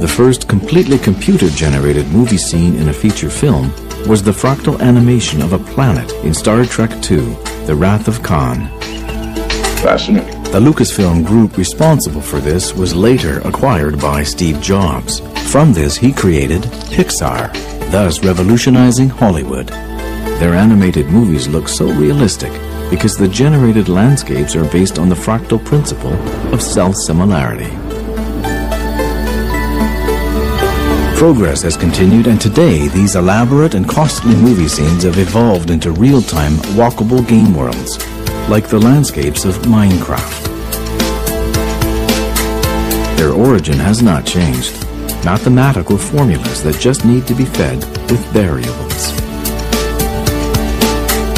The 0.00 0.12
first 0.14 0.46
completely 0.46 0.98
computer-generated 0.98 2.06
movie 2.08 2.36
scene 2.36 2.76
in 2.76 2.90
a 2.90 2.92
feature 2.92 3.30
film 3.30 3.72
was 4.06 4.22
the 4.22 4.30
fractal 4.30 4.78
animation 4.80 5.40
of 5.40 5.54
a 5.54 5.58
planet 5.58 6.12
in 6.22 6.34
Star 6.34 6.66
Trek 6.66 6.90
II, 7.10 7.34
The 7.64 7.74
Wrath 7.74 8.08
of 8.08 8.22
Khan. 8.22 8.68
Fascinating. 9.80 10.42
The 10.52 10.60
Lucasfilm 10.60 11.24
group 11.24 11.56
responsible 11.56 12.20
for 12.20 12.40
this 12.40 12.74
was 12.74 12.94
later 12.94 13.40
acquired 13.40 13.98
by 13.98 14.22
Steve 14.22 14.60
Jobs. 14.60 15.20
From 15.50 15.72
this, 15.72 15.96
he 15.96 16.12
created 16.12 16.62
Pixar, 16.92 17.52
thus 17.90 18.22
revolutionizing 18.22 19.08
Hollywood. 19.08 19.68
Their 20.40 20.54
animated 20.54 21.06
movies 21.06 21.48
look 21.48 21.68
so 21.68 21.86
realistic 21.86 22.52
because 22.90 23.16
the 23.16 23.28
generated 23.28 23.88
landscapes 23.88 24.54
are 24.54 24.70
based 24.70 24.98
on 24.98 25.08
the 25.08 25.14
fractal 25.14 25.62
principle 25.64 26.14
of 26.52 26.62
self-similarity. 26.62 27.70
Progress 31.16 31.62
has 31.62 31.76
continued 31.76 32.26
and 32.26 32.40
today 32.40 32.88
these 32.88 33.16
elaborate 33.16 33.74
and 33.74 33.88
costly 33.88 34.34
movie 34.36 34.68
scenes 34.68 35.02
have 35.02 35.18
evolved 35.18 35.70
into 35.70 35.90
real-time 35.90 36.52
walkable 36.76 37.26
game 37.26 37.54
worlds, 37.54 37.98
like 38.48 38.68
the 38.68 38.78
landscapes 38.78 39.44
of 39.44 39.56
Minecraft. 39.62 40.44
Their 43.16 43.32
origin 43.32 43.78
has 43.78 44.02
not 44.02 44.26
changed, 44.26 44.84
mathematical 45.24 45.96
formulas 45.96 46.62
that 46.62 46.78
just 46.78 47.04
need 47.04 47.26
to 47.26 47.34
be 47.34 47.46
fed 47.46 47.78
with 48.10 48.24
variables. 48.26 49.25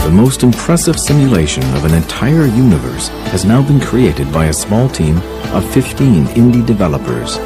The 0.09 0.15
most 0.15 0.43
impressive 0.43 0.99
simulation 0.99 1.63
of 1.75 1.85
an 1.85 1.93
entire 1.93 2.47
universe 2.47 3.09
has 3.29 3.45
now 3.45 3.61
been 3.61 3.79
created 3.79 4.33
by 4.33 4.47
a 4.47 4.55
small 4.55 4.89
team 4.89 5.19
of 5.53 5.71
15 5.75 6.25
indie 6.29 6.65
developers. 6.65 7.37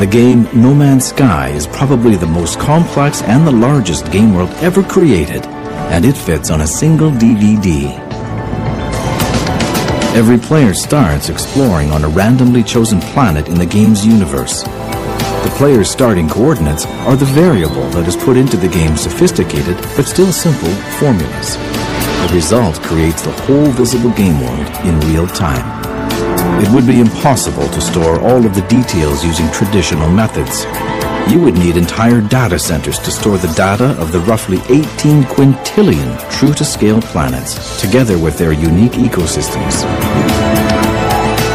The 0.00 0.08
game 0.10 0.48
No 0.54 0.74
Man's 0.74 1.08
Sky 1.08 1.50
is 1.50 1.66
probably 1.66 2.16
the 2.16 2.26
most 2.26 2.58
complex 2.58 3.20
and 3.24 3.46
the 3.46 3.52
largest 3.52 4.10
game 4.10 4.32
world 4.32 4.48
ever 4.62 4.82
created, 4.82 5.44
and 5.92 6.06
it 6.06 6.16
fits 6.16 6.48
on 6.48 6.62
a 6.62 6.66
single 6.66 7.10
DVD. 7.10 7.92
Every 10.16 10.38
player 10.38 10.72
starts 10.72 11.28
exploring 11.28 11.90
on 11.90 12.04
a 12.04 12.08
randomly 12.08 12.62
chosen 12.62 12.98
planet 13.12 13.48
in 13.48 13.56
the 13.56 13.66
game's 13.66 14.06
universe. 14.06 14.64
The 15.44 15.54
player's 15.58 15.90
starting 15.90 16.26
coordinates 16.26 16.86
are 17.06 17.16
the 17.16 17.26
variable 17.26 17.88
that 17.90 18.08
is 18.08 18.16
put 18.16 18.38
into 18.38 18.56
the 18.56 18.66
game's 18.66 19.02
sophisticated 19.02 19.76
but 19.94 20.06
still 20.06 20.32
simple 20.32 20.72
formulas. 20.98 21.56
The 21.56 22.32
result 22.34 22.80
creates 22.80 23.20
the 23.22 23.32
whole 23.42 23.66
visible 23.66 24.10
game 24.12 24.40
world 24.40 24.66
in 24.86 24.98
real 25.12 25.26
time. 25.26 25.62
It 26.62 26.70
would 26.70 26.86
be 26.86 26.98
impossible 26.98 27.68
to 27.68 27.80
store 27.82 28.18
all 28.20 28.46
of 28.46 28.54
the 28.54 28.66
details 28.68 29.22
using 29.22 29.50
traditional 29.52 30.08
methods. 30.08 30.64
You 31.30 31.40
would 31.40 31.54
need 31.54 31.76
entire 31.76 32.22
data 32.22 32.58
centers 32.58 32.98
to 33.00 33.10
store 33.10 33.36
the 33.36 33.52
data 33.52 33.90
of 34.00 34.12
the 34.12 34.20
roughly 34.20 34.58
18 34.70 35.24
quintillion 35.24 36.30
true-to-scale 36.30 37.02
planets, 37.02 37.80
together 37.80 38.18
with 38.18 38.38
their 38.38 38.52
unique 38.52 38.92
ecosystems. 38.92 40.33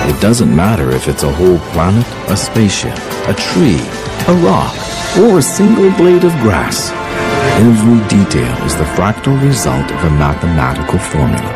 It 0.10 0.20
doesn't 0.20 0.54
matter 0.54 0.90
if 0.90 1.08
it's 1.08 1.22
a 1.22 1.32
whole 1.32 1.60
planet, 1.72 2.06
a 2.30 2.36
spaceship, 2.36 2.98
a 3.28 3.34
tree, 3.36 3.80
a 4.28 4.34
rock, 4.42 4.74
or 5.20 5.38
a 5.38 5.42
single 5.42 5.92
blade 5.92 6.24
of 6.24 6.34
grass. 6.42 6.90
Every 7.62 8.00
detail 8.10 8.58
is 8.66 8.76
the 8.76 8.90
fractal 8.98 9.40
result 9.40 9.86
of 9.92 10.04
a 10.04 10.10
mathematical 10.10 10.98
formula. 10.98 11.54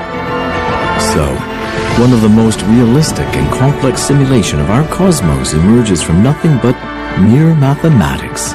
So, 1.02 1.34
one 2.00 2.14
of 2.14 2.22
the 2.22 2.30
most 2.30 2.62
realistic 2.62 3.28
and 3.36 3.52
complex 3.52 4.02
simulation 4.02 4.60
of 4.60 4.70
our 4.70 4.88
cosmos 4.88 5.54
emerges 5.54 6.04
from 6.04 6.22
nothing 6.22 6.58
but 6.58 6.76
mere 7.20 7.56
mathematics. 7.56 8.54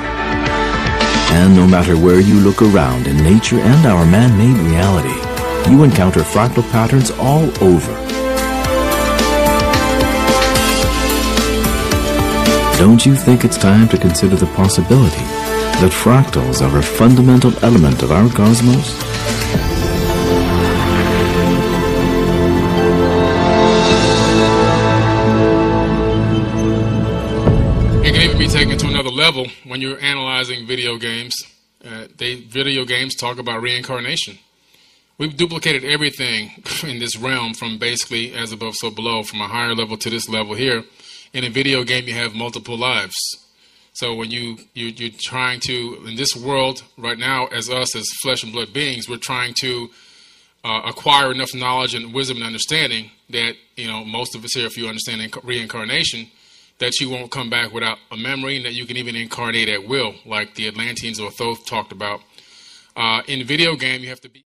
And 1.30 1.56
no 1.56 1.66
matter 1.66 1.96
where 1.96 2.20
you 2.20 2.38
look 2.38 2.62
around 2.62 3.08
in 3.08 3.16
nature 3.16 3.58
and 3.58 3.84
our 3.84 4.06
man-made 4.06 4.58
reality, 4.70 5.18
you 5.68 5.82
encounter 5.82 6.20
fractal 6.20 6.70
patterns 6.70 7.10
all 7.18 7.50
over. 7.62 8.07
Don't 12.78 13.04
you 13.04 13.16
think 13.16 13.44
it's 13.44 13.56
time 13.56 13.88
to 13.88 13.98
consider 13.98 14.36
the 14.36 14.46
possibility 14.54 15.24
that 15.80 15.90
fractals 15.90 16.62
are 16.62 16.78
a 16.78 16.80
fundamental 16.80 17.52
element 17.64 18.04
of 18.04 18.12
our 18.12 18.28
cosmos? 18.28 18.94
It 28.06 28.14
can 28.14 28.22
even 28.22 28.38
be 28.38 28.46
taken 28.46 28.78
to 28.78 28.86
another 28.86 29.10
level 29.10 29.48
when 29.66 29.80
you're 29.80 30.00
analyzing 30.00 30.64
video 30.64 30.98
games. 30.98 31.34
Uh, 31.84 32.06
they 32.16 32.36
video 32.36 32.84
games 32.84 33.16
talk 33.16 33.40
about 33.40 33.60
reincarnation. 33.60 34.38
We've 35.18 35.36
duplicated 35.36 35.82
everything 35.82 36.62
in 36.84 37.00
this 37.00 37.16
realm 37.16 37.54
from 37.54 37.78
basically 37.78 38.34
as 38.34 38.52
above, 38.52 38.76
so 38.76 38.92
below, 38.92 39.24
from 39.24 39.40
a 39.40 39.48
higher 39.48 39.74
level 39.74 39.96
to 39.96 40.08
this 40.08 40.28
level 40.28 40.54
here. 40.54 40.84
In 41.32 41.44
a 41.44 41.50
video 41.50 41.84
game, 41.84 42.08
you 42.08 42.14
have 42.14 42.34
multiple 42.34 42.78
lives. 42.78 43.14
So 43.92 44.14
when 44.14 44.30
you, 44.30 44.56
you 44.74 44.86
you're 44.86 45.10
trying 45.10 45.60
to 45.60 46.04
in 46.06 46.16
this 46.16 46.34
world 46.36 46.84
right 46.96 47.18
now, 47.18 47.46
as 47.48 47.68
us 47.68 47.94
as 47.96 48.06
flesh 48.22 48.42
and 48.42 48.52
blood 48.52 48.72
beings, 48.72 49.08
we're 49.08 49.18
trying 49.18 49.54
to 49.60 49.90
uh, 50.64 50.82
acquire 50.86 51.32
enough 51.32 51.54
knowledge 51.54 51.94
and 51.94 52.14
wisdom 52.14 52.38
and 52.38 52.46
understanding 52.46 53.10
that 53.30 53.54
you 53.76 53.86
know 53.88 54.04
most 54.04 54.34
of 54.34 54.44
us 54.44 54.54
here, 54.54 54.66
if 54.66 54.76
you 54.78 54.86
understand 54.88 55.20
inc- 55.20 55.44
reincarnation, 55.44 56.28
that 56.78 56.98
you 57.00 57.10
won't 57.10 57.30
come 57.30 57.50
back 57.50 57.72
without 57.72 57.98
a 58.10 58.16
memory, 58.16 58.56
and 58.56 58.64
that 58.64 58.74
you 58.74 58.86
can 58.86 58.96
even 58.96 59.16
incarnate 59.16 59.68
at 59.68 59.86
will, 59.86 60.14
like 60.24 60.54
the 60.54 60.68
Atlanteans 60.68 61.20
or 61.20 61.30
Thoth 61.30 61.66
talked 61.66 61.92
about. 61.92 62.20
Uh, 62.96 63.22
in 63.26 63.44
video 63.44 63.76
game, 63.76 64.00
you 64.00 64.08
have 64.08 64.20
to 64.22 64.28
be. 64.28 64.44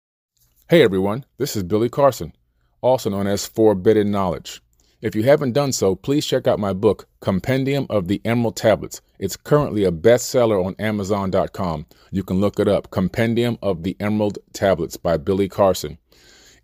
Hey 0.69 0.83
everyone, 0.83 1.25
this 1.37 1.55
is 1.55 1.63
Billy 1.63 1.91
Carson, 1.91 2.33
also 2.81 3.11
known 3.11 3.27
as 3.27 3.47
Forbidden 3.47 4.11
Knowledge. 4.11 4.63
If 5.05 5.15
you 5.15 5.25
haven't 5.25 5.53
done 5.53 5.73
so, 5.73 5.95
please 5.95 6.25
check 6.25 6.47
out 6.47 6.59
my 6.59 6.73
book, 6.73 7.07
Compendium 7.21 7.87
of 7.91 8.09
the 8.09 8.23
Emerald 8.25 8.57
Tablets. 8.57 9.03
It's 9.19 9.37
currently 9.37 9.85
a 9.85 9.93
bestseller 9.93 10.65
on 10.65 10.75
Amazon.com. 10.79 11.85
You 12.11 12.23
can 12.23 12.41
look 12.41 12.59
it 12.59 12.69
up, 12.69 12.91
Compendium 12.91 13.59
of 13.61 13.83
the 13.83 13.99
Emerald 14.01 14.39
Tablets 14.55 14.97
by 14.97 15.19
Billy 15.19 15.47
Carson. 15.47 15.99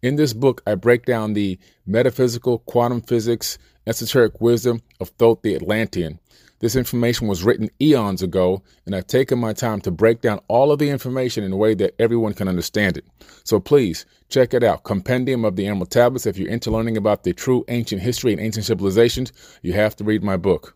In 0.01 0.17
this 0.17 0.33
book, 0.33 0.63
I 0.67 0.75
break 0.75 1.05
down 1.05 1.35
the 1.35 1.59
metaphysical, 1.85 2.61
quantum 2.61 3.03
physics, 3.03 3.59
esoteric 3.87 4.41
wisdom 4.41 4.81
of 5.01 5.11
Thoth 5.11 5.43
the 5.43 5.55
Atlantean. 5.55 6.19
This 6.61 6.77
information 6.77 7.27
was 7.27 7.43
written 7.43 7.71
eons 7.81 8.23
ago, 8.23 8.63
and 8.85 8.95
I've 8.95 9.07
taken 9.07 9.39
my 9.39 9.55
time 9.55 9.81
to 9.81 9.91
break 9.91 10.21
down 10.21 10.41
all 10.47 10.71
of 10.71 10.79
the 10.79 10.91
information 10.91 11.43
in 11.43 11.53
a 11.53 11.57
way 11.57 11.75
that 11.75 11.95
everyone 11.99 12.35
can 12.35 12.49
understand 12.49 12.99
it. 12.99 13.07
So 13.45 13.59
please 13.59 14.05
check 14.29 14.53
it 14.53 14.63
out 14.63 14.85
Compendium 14.85 15.47
of 15.47 15.57
the 15.57 15.67
Emerald 15.67 15.91
Tablets. 15.91 16.27
If 16.27 16.37
you're 16.37 16.51
into 16.51 16.71
learning 16.71 16.99
about 16.99 17.25
the 17.25 17.33
true 17.33 17.65
ancient 17.69 18.03
history 18.03 18.33
and 18.33 18.41
ancient 18.43 18.67
civilizations, 18.67 19.33
you 19.63 19.73
have 19.73 19.97
to 19.97 20.05
read 20.05 20.23
my 20.23 20.37
book. 20.37 20.75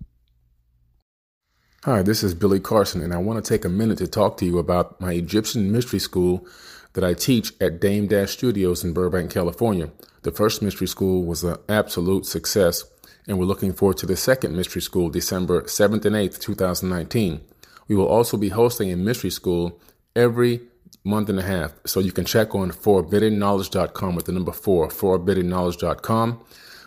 Hi, 1.84 2.00
this 2.00 2.24
is 2.24 2.32
Billy 2.32 2.60
Carson, 2.60 3.02
and 3.02 3.12
I 3.12 3.18
want 3.18 3.44
to 3.44 3.46
take 3.46 3.66
a 3.66 3.68
minute 3.68 3.98
to 3.98 4.06
talk 4.06 4.38
to 4.38 4.46
you 4.46 4.58
about 4.58 4.98
my 5.02 5.12
Egyptian 5.12 5.70
mystery 5.70 5.98
school 5.98 6.46
that 6.94 7.04
I 7.04 7.12
teach 7.12 7.52
at 7.60 7.78
Dame 7.78 8.06
Dash 8.06 8.30
Studios 8.30 8.84
in 8.84 8.94
Burbank, 8.94 9.30
California. 9.30 9.90
The 10.22 10.30
first 10.30 10.62
mystery 10.62 10.86
school 10.86 11.24
was 11.24 11.44
an 11.44 11.58
absolute 11.68 12.24
success, 12.24 12.84
and 13.26 13.38
we're 13.38 13.44
looking 13.44 13.72
forward 13.72 13.98
to 13.98 14.06
the 14.06 14.16
second 14.16 14.56
mystery 14.56 14.82
school, 14.82 15.10
December 15.10 15.62
7th 15.62 16.04
and 16.04 16.16
8th, 16.16 16.40
2019. 16.40 17.40
We 17.88 17.96
will 17.96 18.06
also 18.06 18.36
be 18.36 18.50
hosting 18.50 18.92
a 18.92 18.96
mystery 18.96 19.30
school 19.30 19.80
every 20.14 20.60
month 21.04 21.28
and 21.28 21.38
a 21.38 21.42
half, 21.42 21.72
so 21.84 22.00
you 22.00 22.12
can 22.12 22.24
check 22.24 22.54
on 22.54 22.70
4biddenknowledge.com 22.70 24.14
with 24.14 24.24
the 24.24 24.32
number 24.32 24.52
four, 24.52 24.88
4biddenknowledge.com, 24.88 26.40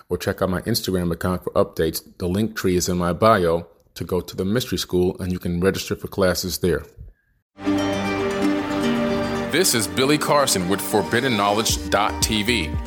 or 0.10 0.17
check 0.17 0.41
out 0.41 0.50
my 0.50 0.62
Instagram 0.62 1.12
account 1.12 1.43
for 1.43 1.52
updates. 1.52 2.02
The 2.17 2.28
link 2.28 2.56
tree 2.56 2.76
is 2.76 2.89
in 2.89 2.97
my 2.97 3.13
bio 3.13 3.67
to 3.95 4.04
go 4.04 4.21
to 4.21 4.36
the 4.36 4.45
mystery 4.45 4.78
school, 4.78 5.17
and 5.19 5.32
you 5.32 5.39
can 5.39 5.60
register 5.60 5.95
for 5.95 6.08
classes 6.08 6.60
there. 6.60 6.84
This 9.52 9.73
is 9.73 9.88
Billy 9.88 10.17
Carson 10.17 10.69
with 10.69 10.82
ForbiddenKnowledge.tv. 10.82 12.87